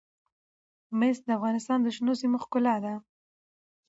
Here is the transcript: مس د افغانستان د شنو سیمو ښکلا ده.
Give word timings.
مس 0.99 1.17
د 1.27 1.29
افغانستان 1.37 1.79
د 1.83 1.87
شنو 1.95 2.13
سیمو 2.21 2.37
ښکلا 2.43 2.75
ده. 2.85 2.93